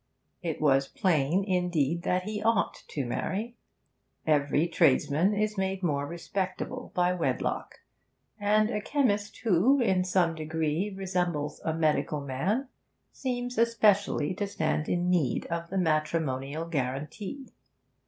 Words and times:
It 0.41 0.59
was 0.59 0.87
plain, 0.87 1.43
indeed, 1.43 2.01
that 2.01 2.23
he 2.23 2.41
ought 2.41 2.73
to 2.87 3.05
marry. 3.05 3.55
Every 4.25 4.67
tradesman 4.67 5.35
is 5.35 5.59
made 5.59 5.83
more 5.83 6.07
respectable 6.07 6.91
by 6.95 7.13
wedlock, 7.13 7.81
and 8.39 8.71
a 8.71 8.81
chemist 8.81 9.37
who, 9.43 9.79
in 9.79 10.03
some 10.03 10.33
degree, 10.33 10.89
resembles 10.89 11.61
a 11.63 11.75
medical 11.75 12.19
man, 12.19 12.67
seems 13.11 13.59
especially 13.59 14.33
to 14.33 14.47
stand 14.47 14.89
in 14.89 15.07
need 15.07 15.45
of 15.51 15.69
the 15.69 15.77
matrimonial 15.77 16.65
guarantee. 16.65 17.51